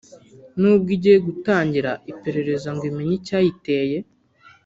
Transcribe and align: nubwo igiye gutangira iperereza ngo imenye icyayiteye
nubwo 0.59 0.89
igiye 0.95 1.17
gutangira 1.27 1.91
iperereza 2.11 2.69
ngo 2.75 2.83
imenye 2.89 3.13
icyayiteye 3.19 3.97